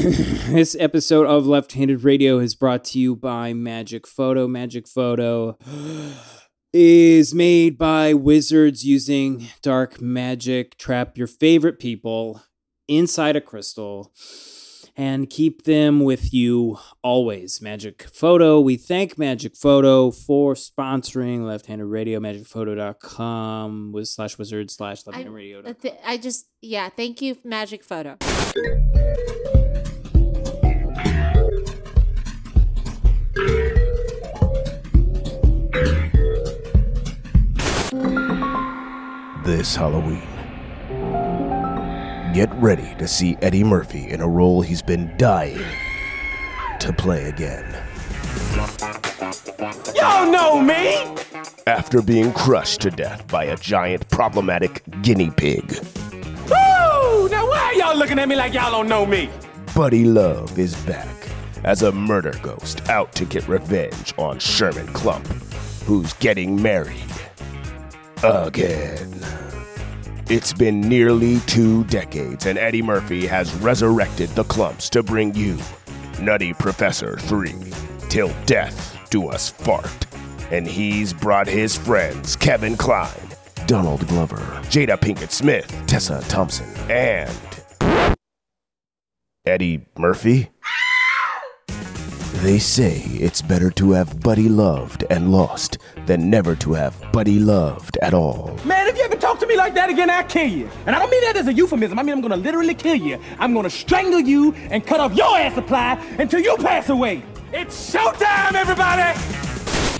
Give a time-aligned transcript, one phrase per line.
[0.48, 4.48] this episode of Left Handed Radio is brought to you by Magic Photo.
[4.48, 5.58] Magic Photo
[6.72, 10.78] is made by wizards using dark magic.
[10.78, 12.40] Trap your favorite people
[12.88, 14.10] inside a crystal
[15.00, 17.62] and keep them with you always.
[17.62, 18.60] Magic Photo.
[18.60, 22.20] We thank Magic Photo for sponsoring Left Handed Radio.
[22.20, 25.62] MagicPhoto.com with slash wizard slash left handed radio.
[25.64, 28.18] I, th- I just, yeah, thank you, Magic Photo.
[39.46, 40.39] This Halloween.
[42.32, 45.58] Get ready to see Eddie Murphy in a role he's been dying
[46.78, 47.66] to play again.
[49.96, 51.16] Y'all know me!
[51.66, 55.76] After being crushed to death by a giant problematic guinea pig,
[56.48, 57.28] Woo!
[57.28, 59.28] Now why are y'all looking at me like y'all don't know me?
[59.74, 61.08] Buddy Love is back
[61.64, 65.26] as a murder ghost out to get revenge on Sherman Clump,
[65.84, 67.02] who's getting married
[68.22, 69.39] again.
[70.30, 75.58] It's been nearly two decades, and Eddie Murphy has resurrected the clumps to bring you
[76.20, 77.52] Nutty Professor 3
[78.08, 80.06] Till Death Do Us Fart.
[80.52, 83.10] And he's brought his friends Kevin Kline,
[83.66, 84.36] Donald Glover,
[84.68, 87.36] Jada Pinkett Smith, Tessa Thompson, and
[89.44, 90.48] Eddie Murphy?
[92.34, 97.40] They say it's better to have Buddy loved and lost than never to have Buddy
[97.40, 98.56] loved at all.
[98.64, 98.86] Man,
[99.40, 100.68] to me like that again, I'll kill you.
[100.86, 101.98] And I don't mean that as a euphemism.
[101.98, 103.18] I mean, I'm gonna literally kill you.
[103.38, 107.22] I'm gonna strangle you and cut off your air supply until you pass away.
[107.52, 109.18] It's showtime, everybody!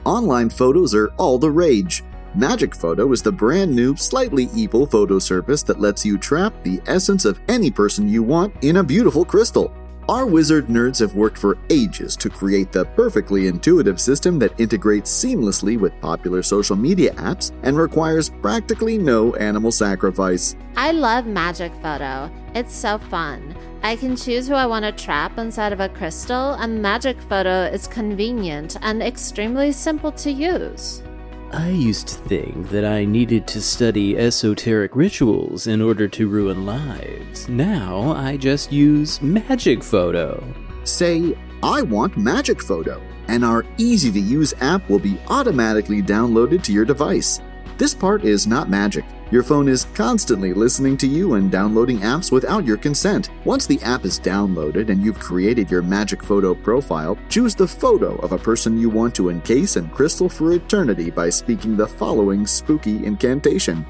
[0.05, 2.05] Online photos are all the rage.
[2.35, 6.81] Magic Photo is the brand new, slightly evil photo service that lets you trap the
[6.87, 9.75] essence of any person you want in a beautiful crystal.
[10.11, 15.09] Our wizard nerds have worked for ages to create the perfectly intuitive system that integrates
[15.09, 20.57] seamlessly with popular social media apps and requires practically no animal sacrifice.
[20.75, 22.29] I love Magic Photo.
[22.57, 23.55] It's so fun.
[23.85, 27.67] I can choose who I want to trap inside of a crystal, and Magic Photo
[27.67, 31.05] is convenient and extremely simple to use.
[31.53, 36.65] I used to think that I needed to study esoteric rituals in order to ruin
[36.65, 37.49] lives.
[37.49, 40.45] Now I just use Magic Photo.
[40.85, 46.63] Say, I want Magic Photo, and our easy to use app will be automatically downloaded
[46.65, 47.41] to your device.
[47.81, 49.07] This part is not magic.
[49.31, 53.31] Your phone is constantly listening to you and downloading apps without your consent.
[53.47, 58.17] Once the app is downloaded and you've created your Magic Photo profile, choose the photo
[58.17, 62.47] of a person you want to encase in crystal for eternity by speaking the following
[62.47, 63.87] spooky incantation.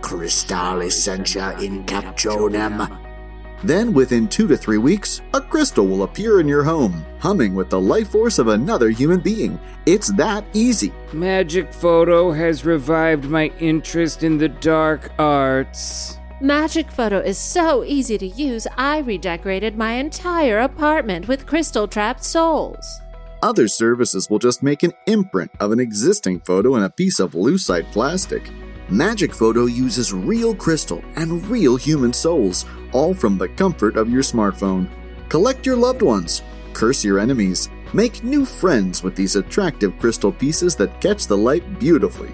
[0.00, 1.84] Crystal Essentia in.
[3.64, 7.70] Then, within two to three weeks, a crystal will appear in your home, humming with
[7.70, 9.58] the life force of another human being.
[9.86, 10.92] It's that easy.
[11.12, 16.18] Magic Photo has revived my interest in the dark arts.
[16.40, 22.22] Magic Photo is so easy to use, I redecorated my entire apartment with crystal trapped
[22.22, 23.00] souls.
[23.42, 27.32] Other services will just make an imprint of an existing photo in a piece of
[27.32, 28.50] lucite plastic.
[28.88, 34.22] Magic Photo uses real crystal and real human souls, all from the comfort of your
[34.22, 34.88] smartphone.
[35.28, 36.42] Collect your loved ones,
[36.72, 41.80] curse your enemies, make new friends with these attractive crystal pieces that catch the light
[41.80, 42.32] beautifully.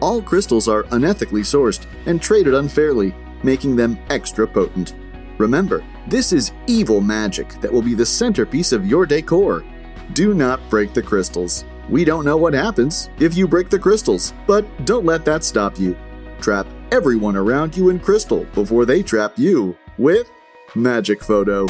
[0.00, 4.94] All crystals are unethically sourced and traded unfairly, making them extra potent.
[5.38, 9.64] Remember, this is evil magic that will be the centerpiece of your decor.
[10.12, 11.64] Do not break the crystals.
[11.88, 15.78] We don't know what happens if you break the crystals, but don't let that stop
[15.78, 15.96] you.
[16.40, 20.30] Trap everyone around you in crystal before they trap you with
[20.74, 21.66] Magic Photo.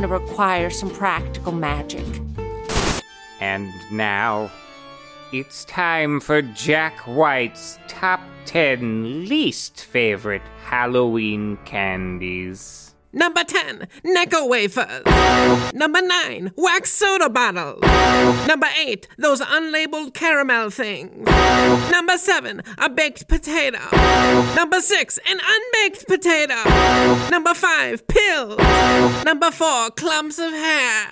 [0.00, 2.04] Going to require some practical magic.
[3.40, 4.50] And now,
[5.32, 12.94] it's time for Jack White's top 10 least favorite Halloween candies.
[13.12, 15.04] Number 10, Necco wafers.
[15.72, 17.78] Number 9, wax soda bottle.
[18.46, 21.26] Number 8, those unlabeled caramel things.
[21.90, 23.78] Number 7, a baked potato.
[24.54, 26.62] Number 6, an unbaked potato.
[27.30, 28.58] Number 5, pills.
[29.24, 31.08] Number 4, clumps of hair.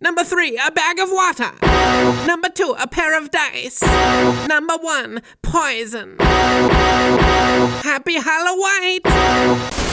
[0.00, 1.52] Number 3, a bag of water.
[2.26, 3.80] Number 2, a pair of dice.
[4.48, 6.16] Number 1, poison.
[7.84, 9.00] Happy Halloween!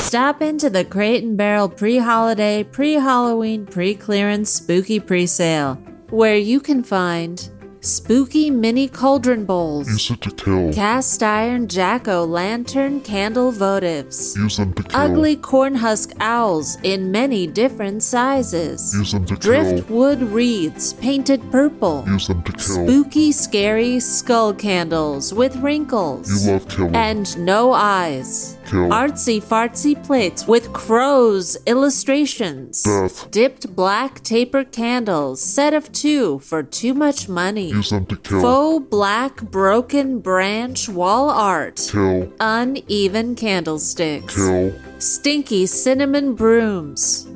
[0.09, 5.75] Stop into the Crate and Barrel pre holiday, pre Halloween, pre clearance, spooky pre sale,
[6.09, 7.47] where you can find
[7.81, 10.73] spooky mini cauldron bowls, Use it to kill.
[10.73, 14.99] cast iron jack o' lantern candle votives, Use them to kill.
[14.99, 19.51] ugly cornhusk owls in many different sizes, Use them to kill.
[19.51, 22.87] driftwood wreaths painted purple, Use them to kill.
[22.87, 26.95] spooky, scary skull candles with wrinkles, You love killing.
[26.95, 28.55] and no eyes.
[28.69, 28.89] Kill.
[28.89, 32.83] Artsy fartsy plates with crows illustrations.
[32.83, 33.31] Death.
[33.31, 37.69] Dipped black taper candles, set of two for too much money.
[37.69, 38.41] Use them to kill.
[38.41, 41.89] Faux black broken branch wall art.
[41.91, 42.31] Kill.
[42.39, 44.35] Uneven candlesticks.
[44.35, 44.73] Kill.
[44.99, 47.28] Stinky cinnamon brooms.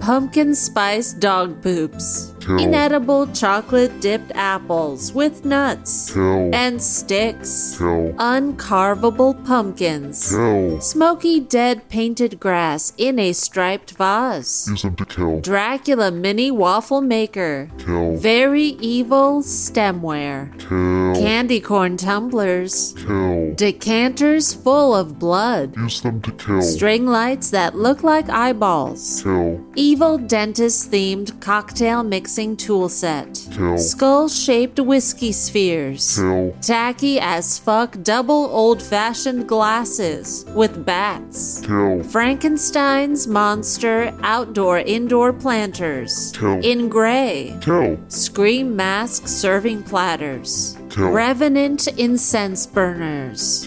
[0.00, 2.32] Pumpkin spice dog poops.
[2.46, 6.14] Inedible chocolate dipped apples with nuts.
[6.16, 7.76] And sticks.
[7.80, 10.34] Uncarvable pumpkins.
[10.84, 14.66] Smoky dead painted grass in a striped vase.
[14.68, 15.40] Use them to kill.
[15.40, 17.70] Dracula mini waffle maker.
[18.18, 20.52] Very evil stemware.
[21.14, 22.92] Candy corn tumblers.
[23.54, 25.74] Decanters full of blood.
[25.76, 26.60] Use them to kill.
[26.60, 29.22] String lights that look like eyeballs.
[29.22, 29.53] Kill.
[29.76, 33.46] Evil dentist themed cocktail mixing tool set.
[33.52, 33.78] Kill.
[33.78, 36.16] Skull shaped whiskey spheres.
[36.16, 36.56] Kill.
[36.60, 41.60] Tacky as fuck double old fashioned glasses with bats.
[41.60, 42.02] Kill.
[42.04, 46.32] Frankenstein's monster outdoor indoor planters.
[46.62, 47.56] In gray.
[48.08, 50.76] Scream mask serving platters.
[50.96, 53.64] Revenant incense burners.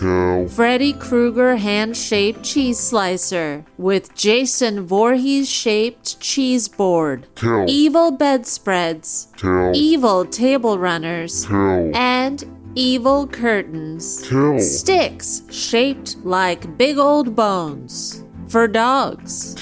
[0.50, 7.28] Freddy Krueger hand shaped cheese slicer with Jason Voorhees shaped cheese board.
[7.68, 9.28] Evil bedspreads.
[9.74, 11.46] Evil table runners.
[11.94, 12.44] And
[12.76, 14.24] evil curtains.
[14.60, 18.24] Sticks shaped like big old bones.
[18.48, 19.56] For dogs.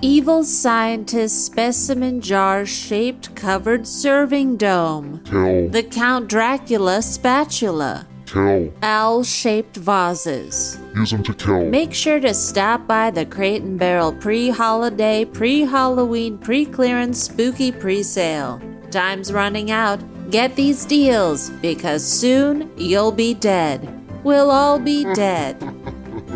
[0.00, 5.20] Evil scientist specimen jar shaped covered serving dome.
[5.24, 8.06] The Count Dracula spatula.
[8.26, 8.72] Kill.
[8.82, 10.78] Owl shaped vases.
[10.94, 11.64] Use them to kill.
[11.64, 17.22] Make sure to stop by the Crate and Barrel pre holiday, pre Halloween, pre clearance,
[17.22, 18.60] spooky pre sale.
[18.90, 19.98] Time's running out.
[20.30, 23.88] Get these deals because soon you'll be dead.
[24.22, 25.56] We'll all be dead.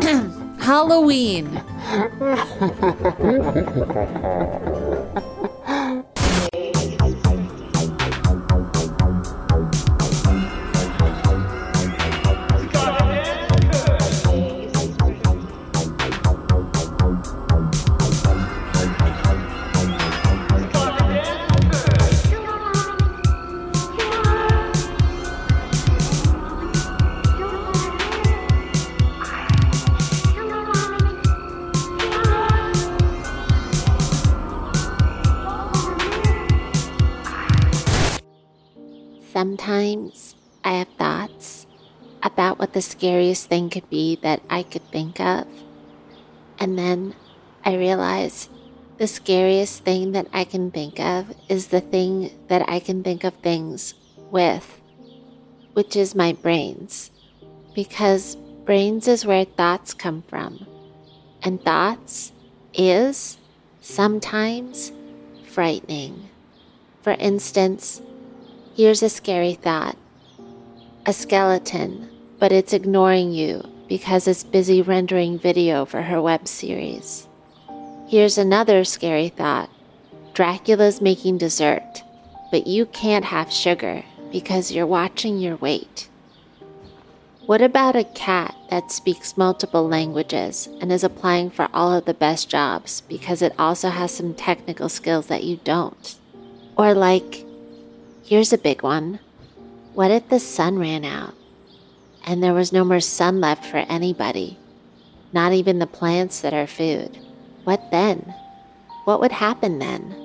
[0.63, 1.61] Halloween.
[42.33, 45.47] about what the scariest thing could be that I could think of.
[46.59, 47.15] And then
[47.63, 48.49] I realize
[48.97, 53.23] the scariest thing that I can think of is the thing that I can think
[53.23, 53.93] of things
[54.31, 54.81] with,
[55.73, 57.11] which is my brains.
[57.73, 58.35] Because
[58.65, 60.65] brains is where thoughts come from.
[61.41, 62.31] And thoughts
[62.73, 63.37] is
[63.81, 64.91] sometimes
[65.45, 66.29] frightening.
[67.01, 68.01] For instance,
[68.75, 69.95] Here's a scary thought
[71.05, 72.09] a skeleton,
[72.43, 77.25] but it's ignoring you because it's busy rendering video for her web series.
[78.05, 79.69] Here's another scary thought
[80.33, 82.03] Dracula's making dessert,
[82.51, 86.09] but you can't have sugar because you're watching your weight.
[87.45, 92.13] What about a cat that speaks multiple languages and is applying for all of the
[92.13, 96.15] best jobs because it also has some technical skills that you don't?
[96.77, 97.45] Or, like,
[98.21, 99.19] here's a big one
[99.93, 101.35] what if the sun ran out
[102.23, 104.57] and there was no more sun left for anybody?
[105.31, 107.17] Not even the plants that are food.
[107.63, 108.33] What then?
[109.05, 110.15] What would happen then?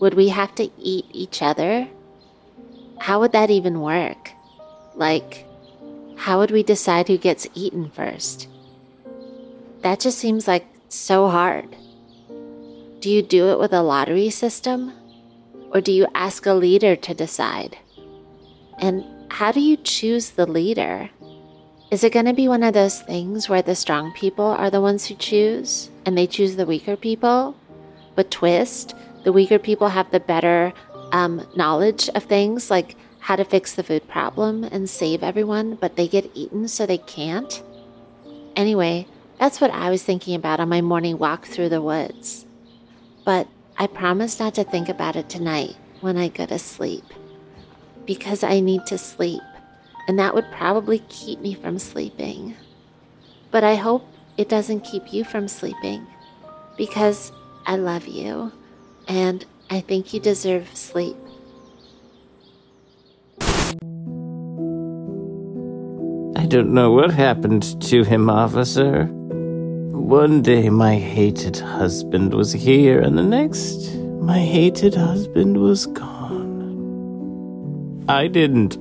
[0.00, 1.88] Would we have to eat each other?
[2.98, 4.32] How would that even work?
[4.94, 5.46] Like,
[6.16, 8.48] how would we decide who gets eaten first?
[9.82, 11.76] That just seems like so hard.
[13.00, 14.92] Do you do it with a lottery system?
[15.70, 17.76] Or do you ask a leader to decide?
[18.78, 21.10] And how do you choose the leader?
[21.90, 24.80] Is it going to be one of those things where the strong people are the
[24.80, 27.54] ones who choose and they choose the weaker people?
[28.14, 30.72] But twist, the weaker people have the better
[31.12, 35.96] um, knowledge of things like how to fix the food problem and save everyone, but
[35.96, 37.62] they get eaten so they can't?
[38.56, 39.06] Anyway,
[39.38, 42.46] that's what I was thinking about on my morning walk through the woods.
[43.24, 43.48] But
[43.78, 47.04] I promise not to think about it tonight when I go to sleep.
[48.04, 49.42] Because I need to sleep,
[50.08, 52.54] and that would probably keep me from sleeping.
[53.50, 54.06] But I hope
[54.36, 56.06] it doesn't keep you from sleeping.
[56.76, 57.32] Because
[57.66, 58.52] I love you,
[59.06, 61.16] and I think you deserve sleep.
[66.36, 69.06] I don't know what happened to him, officer.
[69.06, 76.13] One day my hated husband was here, and the next, my hated husband was gone.
[78.08, 78.76] I didn't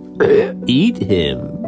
[0.68, 1.64] eat him.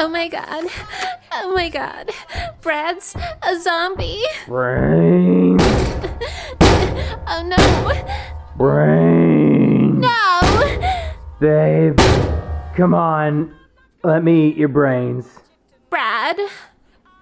[0.00, 0.64] Oh my god.
[1.32, 2.10] Oh my god.
[2.62, 4.22] Brad's a zombie.
[4.46, 5.58] Brain.
[7.30, 8.56] Oh no.
[8.56, 10.00] Brain.
[10.00, 11.10] No.
[11.40, 11.98] Babe,
[12.74, 13.54] come on.
[14.02, 15.28] Let me eat your brains.
[15.90, 16.38] Brad?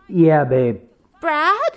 [0.08, 0.80] Yeah, babe.
[1.20, 1.72] Brad?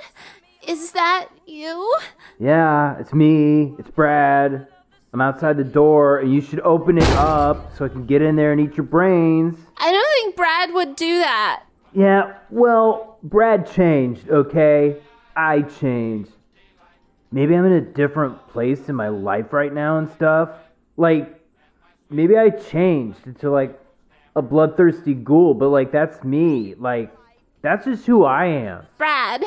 [0.68, 1.96] Is that you?
[2.40, 3.74] Yeah, it's me.
[3.80, 4.68] It's Brad.
[5.12, 8.36] I'm outside the door, and you should open it up so I can get in
[8.36, 9.58] there and eat your brains.
[9.80, 11.64] I don't think Brad would do that.
[11.94, 14.98] Yeah, well, Brad changed, okay?
[15.36, 16.32] I changed.
[17.32, 20.50] Maybe I'm in a different place in my life right now and stuff.
[20.98, 21.30] Like,
[22.10, 23.80] maybe I changed into like
[24.36, 26.76] a bloodthirsty ghoul, but like, that's me.
[26.76, 27.12] Like,
[27.62, 28.86] that's just who I am.
[28.98, 29.46] Brad,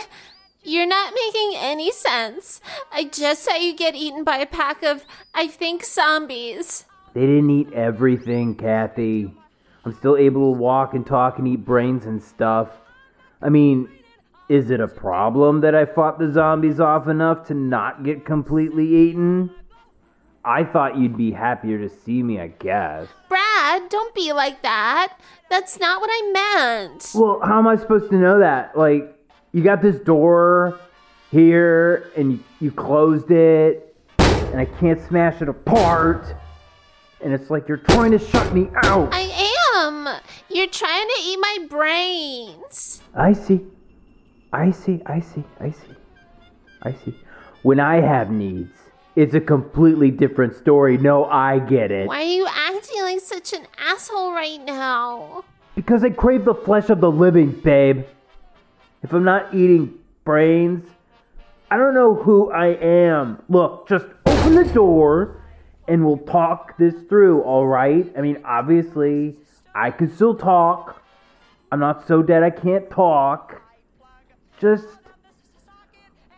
[0.62, 2.60] you're not making any sense.
[2.92, 6.84] I just saw you get eaten by a pack of, I think, zombies.
[7.14, 9.32] They didn't eat everything, Kathy.
[9.84, 12.68] I'm still able to walk and talk and eat brains and stuff.
[13.40, 13.88] I mean,
[14.48, 18.86] is it a problem that I fought the zombies off enough to not get completely
[18.86, 19.50] eaten?
[20.44, 23.08] I thought you'd be happier to see me, I guess.
[23.28, 25.16] Brad, don't be like that.
[25.48, 27.12] That's not what I meant.
[27.14, 28.76] Well, how am I supposed to know that?
[28.76, 29.16] Like,
[29.52, 30.80] you got this door
[31.30, 36.34] here and you, you closed it, and I can't smash it apart,
[37.22, 39.14] and it's like you're trying to shut me out.
[39.14, 39.51] I am.
[40.48, 43.02] You're trying to eat my brains.
[43.14, 43.60] I see.
[44.52, 45.00] I see.
[45.06, 45.44] I see.
[45.60, 45.94] I see.
[46.82, 47.14] I see.
[47.62, 48.72] When I have needs,
[49.14, 50.98] it's a completely different story.
[50.98, 52.08] No, I get it.
[52.08, 55.44] Why are you acting like such an asshole right now?
[55.74, 58.04] Because I crave the flesh of the living, babe.
[59.02, 60.88] If I'm not eating brains,
[61.70, 63.42] I don't know who I am.
[63.48, 65.40] Look, just open the door
[65.88, 68.12] and we'll talk this through, alright?
[68.16, 69.36] I mean, obviously,
[69.74, 71.02] I can still talk.
[71.70, 73.62] I'm not so dead I can't talk.
[74.60, 74.86] Just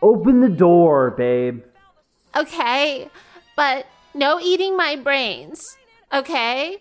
[0.01, 1.61] open the door, babe.
[2.35, 3.09] Okay,
[3.55, 5.77] but no eating my brains.
[6.13, 6.77] Okay?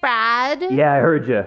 [0.00, 0.62] Brad?
[0.70, 1.46] Yeah, I heard you.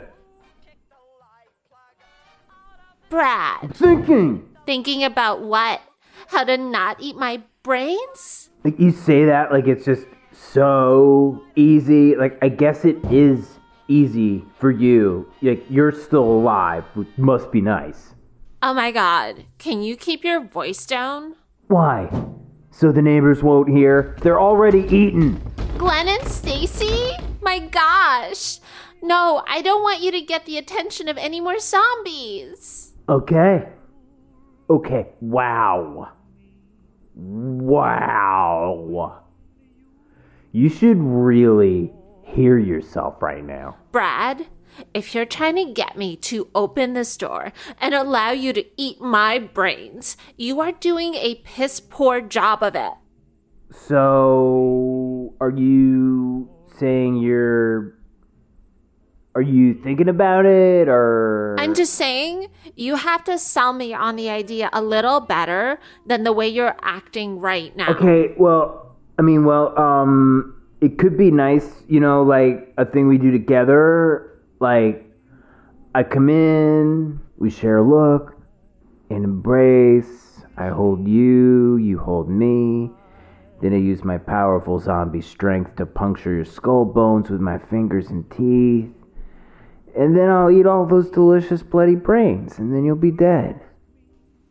[3.10, 3.74] Brad.
[3.75, 4.48] Thinking.
[4.65, 5.81] Thinking about what?
[6.27, 8.50] How to not eat my brains?
[8.63, 10.05] Like you say that like it's just
[10.38, 12.15] so easy.
[12.15, 15.32] Like I guess it is easy for you.
[15.41, 18.13] Like you're still alive, which must be nice.
[18.62, 19.46] Oh my god.
[19.58, 21.36] Can you keep your voice down?
[21.67, 22.10] Why?
[22.72, 24.17] So the neighbors won't hear.
[24.22, 25.41] They're already eating.
[25.77, 27.12] Glenn and Stacy?
[27.41, 28.60] My gosh.
[29.01, 32.94] No, I don't want you to get the attention of any more zombies.
[33.08, 33.67] Okay.
[34.70, 35.08] Okay.
[35.22, 36.12] Wow.
[37.15, 39.24] Wow.
[40.51, 41.92] You should really
[42.24, 43.77] hear yourself right now.
[43.92, 44.48] Brad,
[44.94, 47.51] if you're trying to get me to open this door
[47.82, 52.75] and allow you to eat my brains, you are doing a piss poor job of
[52.75, 52.94] it.
[53.72, 57.94] So, are you saying you're.
[59.36, 61.56] Are you thinking about it or.
[61.60, 66.24] I'm just saying, you have to sell me on the idea a little better than
[66.24, 67.89] the way you're acting right now.
[67.92, 68.87] Okay, well,
[69.17, 73.31] I mean, well, um, it could be nice, you know, like a thing we do
[73.31, 74.39] together.
[74.59, 75.05] Like,
[75.95, 78.39] I come in, we share a look,
[79.09, 80.41] an embrace.
[80.55, 82.91] I hold you, you hold me.
[83.62, 88.07] Then I use my powerful zombie strength to puncture your skull bones with my fingers
[88.09, 88.93] and teeth.
[89.95, 93.59] And then I'll eat all those delicious bloody brains, and then you'll be dead.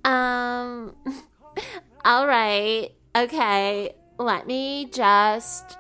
[0.05, 0.93] Um,
[2.05, 2.91] all right.
[3.15, 3.95] Okay.
[4.19, 5.77] Let me just,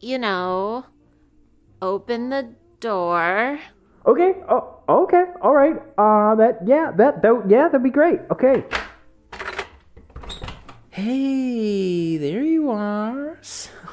[0.00, 0.84] you know,
[1.80, 3.58] open the door.
[4.06, 4.34] Okay.
[4.48, 5.24] Oh, okay.
[5.40, 5.76] All right.
[5.96, 8.20] Uh, that yeah, that that yeah, that'd be great.
[8.30, 8.64] Okay.
[10.90, 13.38] Hey, there you are.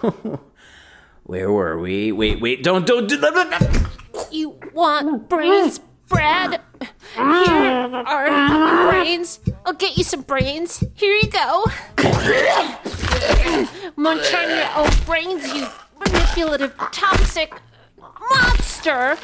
[1.24, 2.12] Where were we?
[2.12, 3.89] Wait, wait, don't, don't do that.
[4.32, 5.79] You want brains,
[6.10, 6.62] Brad?
[7.15, 9.40] Here are brains.
[9.66, 10.83] I'll get you some brains.
[10.96, 11.66] Here you go.
[13.96, 15.68] Munch on your own brains, you
[16.00, 17.53] manipulative, toxic
[18.32, 19.18] monster.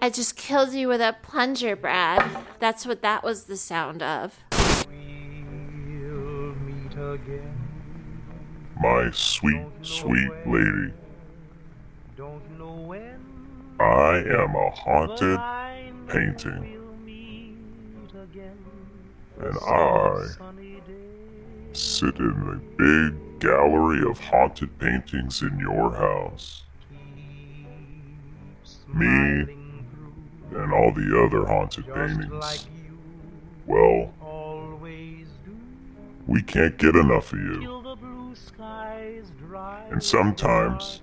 [0.00, 2.44] I just killed you with a plunger, Brad.
[2.58, 4.36] That's what that was the sound of.
[8.80, 10.92] My sweet, sweet lady.
[13.78, 15.38] I am a haunted
[16.08, 16.78] painting.
[19.40, 20.26] And I
[21.72, 26.62] sit in a big gallery of haunted paintings in your house.
[28.92, 29.56] Me
[30.54, 32.68] and all the other haunted paintings.
[33.66, 34.12] Well,
[36.26, 37.96] we can't get enough of you.
[39.90, 41.00] And sometimes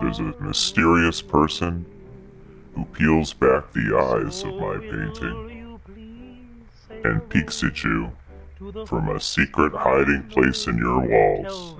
[0.00, 1.86] there's a mysterious person
[2.74, 5.61] who peels back the eyes of my painting
[7.04, 8.12] and peeks at you
[8.86, 11.74] from a secret hiding place in your walls.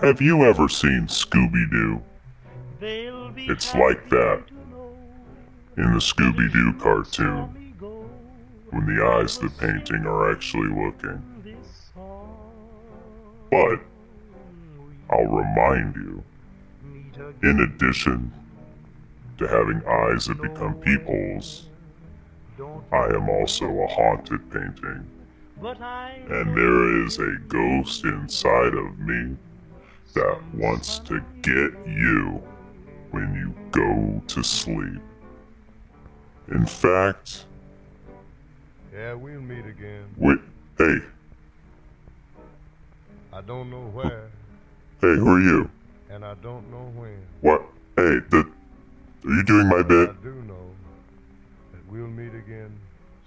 [0.00, 2.02] Have you ever seen Scooby Doo?
[2.80, 4.44] It's like that
[5.76, 7.54] in the Scooby Doo cartoon
[8.70, 11.22] when the eyes of the painting are actually looking.
[13.50, 13.80] But
[15.10, 16.22] I'll remind you,
[17.42, 18.32] in addition
[19.38, 21.68] to having eyes that become people's,
[22.92, 25.08] I am also a haunted painting.
[25.60, 29.36] And there is a ghost inside of me
[30.14, 32.42] that wants to get you
[33.10, 35.00] when you go to sleep.
[36.50, 37.44] In fact,
[38.92, 40.04] Yeah, we'll meet again.
[40.16, 40.38] wait,
[40.78, 40.98] hey,
[43.32, 44.30] I don't know where,
[45.00, 45.70] hey, who are you?
[46.10, 47.18] and I don't know when.
[47.42, 47.62] What?
[47.96, 48.48] Hey, the,
[49.24, 50.10] are you doing my bit?
[50.10, 50.77] I do know that
[51.90, 52.78] we'll meet again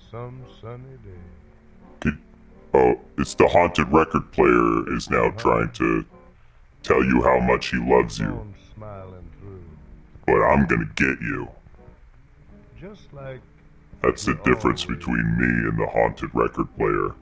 [0.10, 1.22] some sunny day.
[2.00, 2.18] Could,
[2.74, 5.38] oh, it's the haunted record player is now uh-huh.
[5.38, 6.06] trying to
[6.84, 8.46] tell you how much he loves you.
[10.26, 11.48] But I'm gonna get you.
[12.80, 13.42] just like
[14.02, 17.16] That's the difference between me and the haunted record player.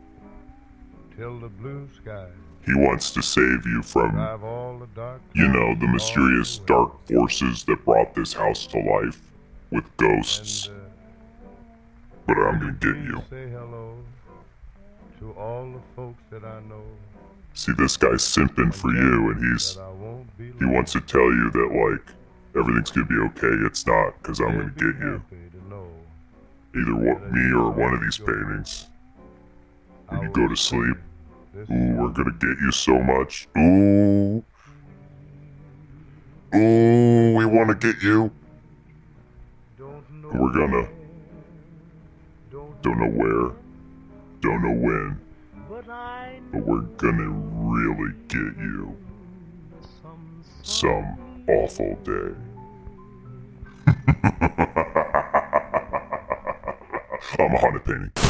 [1.16, 2.28] till the blue sky.
[2.66, 5.22] He wants to save you from, all the dark.
[5.34, 9.22] you know, the mysterious dark forces that brought this house to life
[9.72, 10.70] with uh, ghosts.
[12.30, 13.24] But I'm gonna get you.
[13.28, 13.96] Say hello
[15.20, 16.84] to all the folks that I know.
[17.56, 19.80] See, this guy's simping for you, and he's
[20.60, 22.16] he wants to tell you that like
[22.56, 23.66] everything's gonna be okay.
[23.66, 25.24] It's not, cause I'm gonna get you.
[26.76, 28.86] Either what, me or one of these paintings.
[30.10, 30.98] When you go to sleep,
[31.58, 33.48] ooh, we're gonna get you so much.
[33.58, 34.44] Ooh,
[36.56, 38.30] ooh, we want to get you.
[40.32, 40.99] We're gonna.
[42.82, 43.52] Don't know where,
[44.42, 45.20] don't know when,
[46.52, 48.96] but we're gonna really get you.
[50.64, 52.36] Some awful day.
[57.38, 58.29] I'm a haunted painting.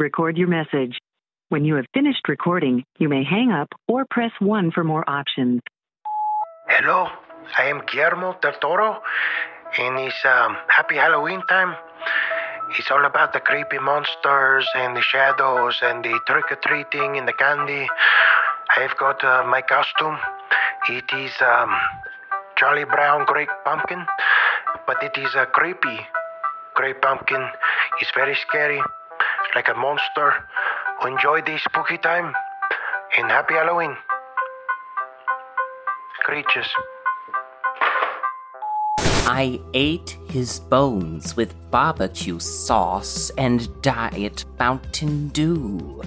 [0.00, 0.98] Record your message.
[1.50, 5.60] When you have finished recording, you may hang up or press 1 for more options.
[6.68, 7.08] Hello,
[7.58, 9.02] I am Guillermo del Toro,
[9.78, 11.74] and it's um, happy Halloween time.
[12.78, 17.26] It's all about the creepy monsters and the shadows and the trick or treating and
[17.26, 17.86] the candy.
[18.76, 20.16] I've got uh, my costume.
[20.88, 21.74] It is um,
[22.56, 24.06] Charlie Brown Great Pumpkin,
[24.86, 25.98] but it is a creepy
[26.74, 27.44] Great Pumpkin.
[28.00, 28.80] It's very scary,
[29.54, 30.34] like a monster.
[31.06, 32.34] Enjoy the spooky time
[33.18, 33.96] and happy Halloween.
[36.24, 36.68] Creatures.
[39.26, 46.02] I ate his bones with barbecue sauce and diet Mountain Dew.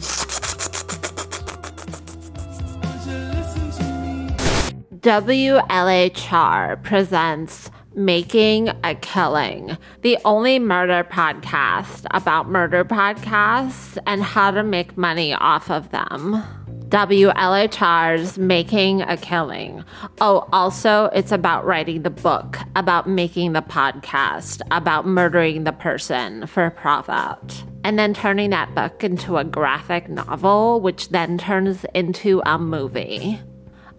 [5.04, 14.64] WLHR presents Making a Killing, the only murder podcast about murder podcasts and how to
[14.64, 16.44] make money off of them.
[16.90, 19.84] WLHR's Making a Killing.
[20.22, 26.48] Oh, also, it's about writing the book, about making the podcast, about murdering the person
[26.48, 27.64] for profit.
[27.84, 33.40] And then turning that book into a graphic novel, which then turns into a movie.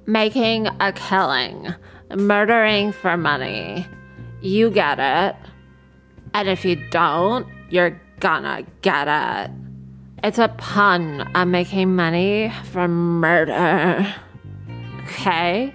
[0.06, 1.74] Making a killing,
[2.16, 3.86] murdering for money.
[4.40, 5.36] You get it.
[6.34, 9.50] And if you don't, you're gonna get it.
[10.22, 14.14] It's a pun on making money from murder.
[15.04, 15.74] Okay?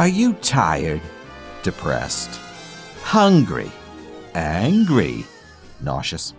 [0.00, 1.02] Are you tired,
[1.62, 2.30] depressed,
[3.02, 3.70] hungry,
[4.34, 5.26] angry,
[5.82, 6.32] nauseous,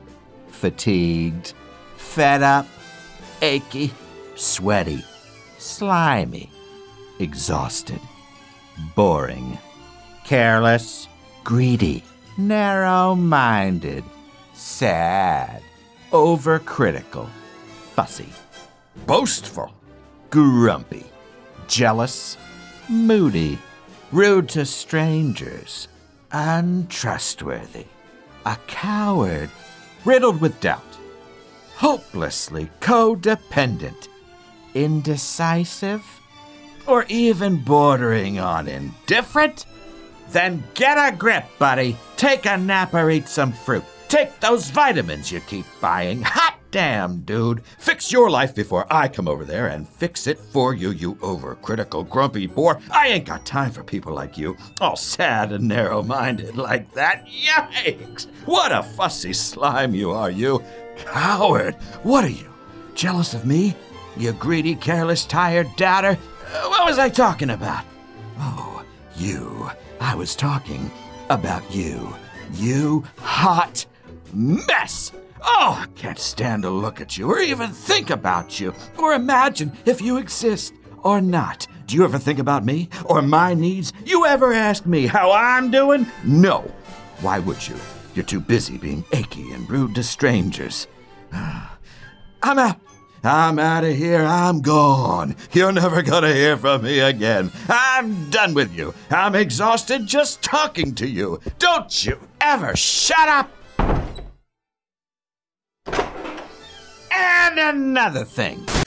[0.48, 1.54] fatigued,
[1.96, 2.66] fed up,
[3.44, 3.94] achy,
[4.34, 5.06] sweaty,
[5.60, 6.50] slimy,
[7.20, 8.00] exhausted,
[8.96, 9.60] boring,
[10.26, 11.08] careless,
[11.44, 12.04] greedy,
[12.40, 14.04] narrow minded,
[14.56, 15.62] sad,
[16.10, 17.30] overcritical,
[17.94, 18.30] fussy,
[19.06, 19.72] boastful,
[20.32, 21.06] grumpy,
[21.68, 22.38] jealous,
[22.92, 23.58] moody,
[24.12, 25.88] rude to strangers,
[26.32, 27.86] untrustworthy,
[28.46, 29.50] a coward,
[30.06, 30.98] riddled with doubt,
[31.76, 34.08] hopelessly codependent,
[34.74, 36.04] indecisive,
[36.86, 39.66] or even bordering on indifferent?
[40.32, 41.98] Then get a grip, buddy.
[42.18, 43.84] Take a nap or eat some fruit.
[44.08, 46.22] Take those vitamins you keep buying.
[46.22, 47.64] Hot damn, dude.
[47.78, 52.08] Fix your life before I come over there and fix it for you, you overcritical,
[52.10, 52.80] grumpy bore.
[52.92, 57.26] I ain't got time for people like you, all sad and narrow minded like that.
[57.28, 58.28] Yikes!
[58.46, 60.64] What a fussy slime you are, you.
[60.98, 61.76] Coward!
[62.04, 62.50] What are you?
[62.96, 63.76] Jealous of me?
[64.18, 66.18] You greedy, careless, tired doubter?
[66.54, 67.84] Uh, What was I talking about?
[68.38, 68.84] Oh,
[69.16, 69.70] you.
[70.00, 70.90] I was talking
[71.30, 72.14] about you.
[72.54, 73.86] You hot
[74.34, 75.12] mess!
[75.44, 79.72] Oh, I can't stand to look at you or even think about you or imagine
[79.86, 80.74] if you exist
[81.04, 81.68] or not.
[81.88, 83.92] Do you ever think about me or my needs?
[84.06, 86.06] You ever ask me how I'm doing?
[86.24, 86.62] No.
[87.22, 87.76] Why would you?
[88.14, 90.88] You're too busy being achy and rude to strangers.
[91.34, 92.80] I'm out.
[93.24, 94.24] I'm out of here.
[94.24, 95.36] I'm gone.
[95.52, 97.52] You're never gonna hear from me again.
[97.70, 98.94] I'm done with you.
[99.12, 101.40] I'm exhausted just talking to you.
[101.60, 103.52] Don't you ever shut up!
[107.52, 108.81] And another thing.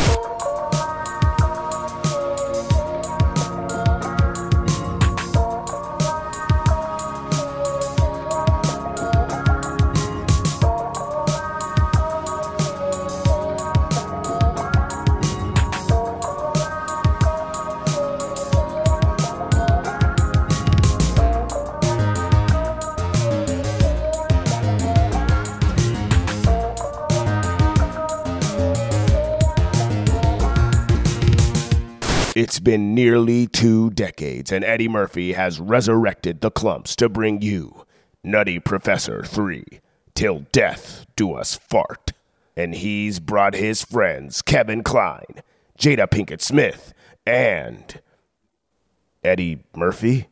[32.35, 37.87] It's been nearly two decades, and Eddie Murphy has resurrected the clumps to bring you
[38.25, 39.65] Nutty Professor 3
[40.17, 42.11] Till Death Do Us Fart.
[42.57, 45.43] And he's brought his friends Kevin Kline,
[45.79, 46.93] Jada Pinkett Smith,
[47.25, 48.01] and
[49.23, 50.27] Eddie Murphy.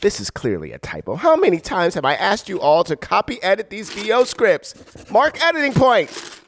[0.00, 1.16] This is clearly a typo.
[1.16, 4.74] How many times have I asked you all to copy edit these VO scripts?
[5.10, 6.40] Mark editing point.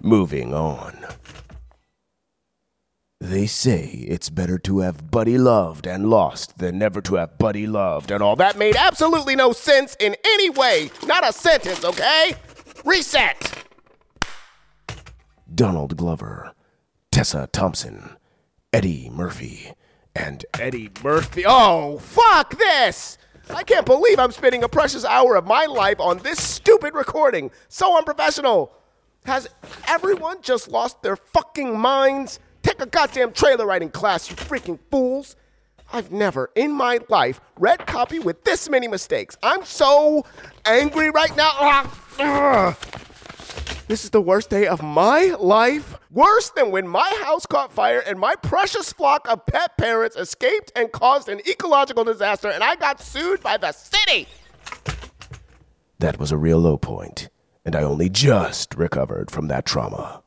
[0.00, 0.96] Moving on.
[3.22, 7.66] They say it's better to have Buddy loved and lost than never to have Buddy
[7.66, 8.56] loved and all that.
[8.56, 10.90] Made absolutely no sense in any way.
[11.06, 12.34] Not a sentence, okay?
[12.82, 13.64] Reset.
[15.54, 16.54] Donald Glover,
[17.12, 18.16] Tessa Thompson,
[18.72, 19.72] Eddie Murphy,
[20.16, 21.44] and Eddie Murphy.
[21.46, 23.18] Oh, fuck this!
[23.50, 27.50] I can't believe I'm spending a precious hour of my life on this stupid recording.
[27.68, 28.72] So unprofessional.
[29.26, 29.46] Has
[29.86, 32.38] everyone just lost their fucking minds?
[32.62, 35.36] Take a goddamn trailer writing class, you freaking fools.
[35.92, 39.36] I've never in my life read copy with this many mistakes.
[39.42, 40.24] I'm so
[40.64, 41.50] angry right now.
[41.54, 42.76] Ah, ugh.
[43.88, 45.98] This is the worst day of my life.
[46.12, 50.70] Worse than when my house caught fire and my precious flock of pet parents escaped
[50.76, 54.28] and caused an ecological disaster and I got sued by the city.
[55.98, 57.28] that was a real low point,
[57.64, 60.22] and I only just recovered from that trauma.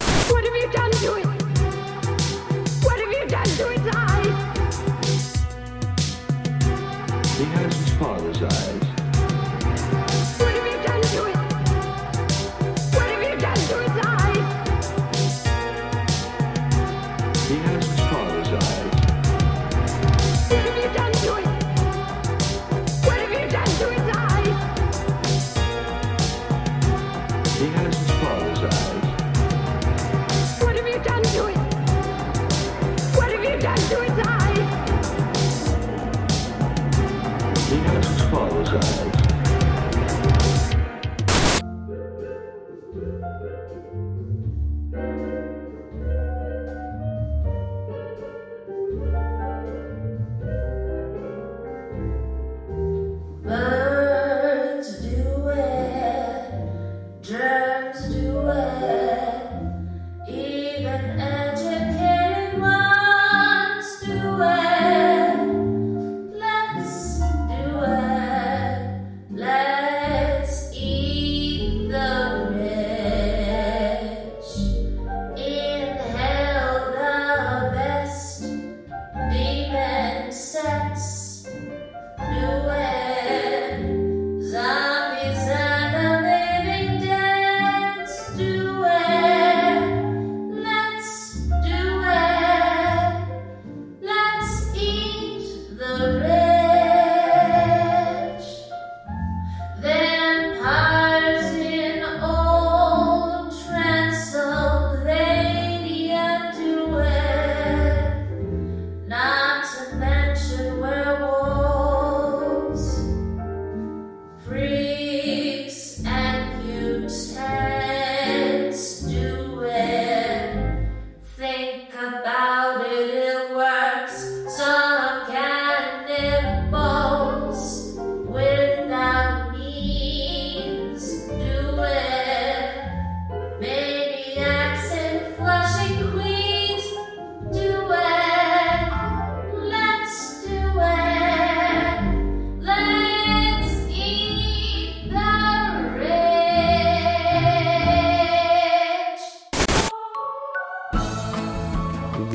[7.51, 7.72] Has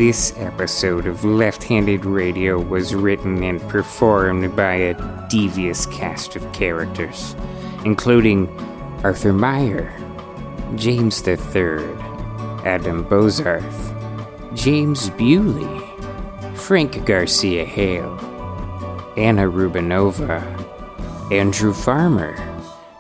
[0.09, 6.51] This episode of Left Handed Radio was written and performed by a devious cast of
[6.55, 7.37] characters,
[7.85, 8.49] including
[9.05, 9.93] Arthur Meyer,
[10.77, 11.37] James III,
[12.65, 15.87] Adam Bozarth, James Bewley,
[16.55, 18.15] Frank Garcia Hale,
[19.19, 20.41] Anna Rubinova,
[21.31, 22.35] Andrew Farmer,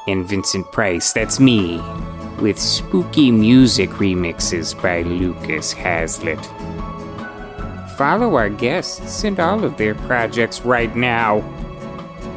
[0.06, 1.80] and Vincent Price, that's me,
[2.38, 6.46] with spooky music remixes by Lucas Hazlitt.
[7.98, 11.42] Follow our guests and all of their projects right now.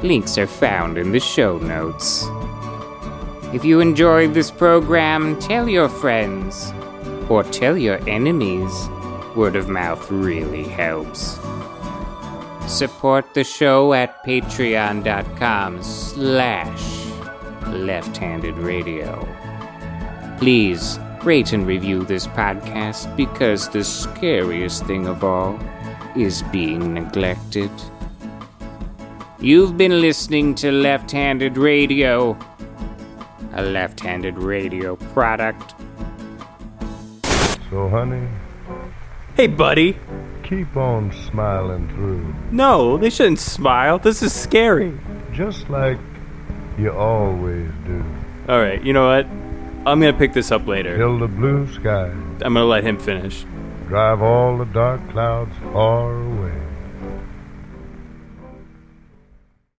[0.01, 2.25] Links are found in the show notes.
[3.53, 6.73] If you enjoyed this program, tell your friends
[7.29, 8.73] or tell your enemies.
[9.35, 11.37] Word of mouth really helps.
[12.65, 17.05] Support the show at patreon.com slash
[17.67, 19.27] left-handed radio.
[20.39, 25.59] Please rate and review this podcast because the scariest thing of all
[26.15, 27.69] is being neglected.
[29.39, 32.37] You've been listening to Left Handed Radio,
[33.53, 35.73] a left handed radio product.
[37.69, 38.27] So, honey,
[39.35, 39.97] Hey, buddy.
[40.43, 42.33] keep on smiling through.
[42.51, 43.97] No, they shouldn't smile.
[43.97, 44.93] This is scary.
[45.33, 45.97] Just like
[46.77, 48.03] you always do.
[48.49, 49.25] All right, you know what?
[49.85, 50.95] I'm gonna pick this up later.
[50.97, 52.05] Till the blue sky
[52.41, 53.45] I'm gonna let him finish.
[53.87, 56.60] drive all the dark clouds far away.